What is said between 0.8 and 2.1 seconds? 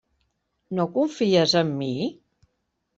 confies en mi?